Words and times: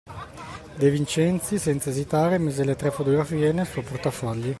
De 0.79 0.87
Vincenzi, 0.89 1.59
senza 1.59 1.91
esitare, 1.91 2.39
mise 2.39 2.63
le 2.63 2.75
tre 2.75 2.89
fotografie 2.89 3.51
nel 3.51 3.67
suo 3.67 3.83
portafogli 3.83 4.49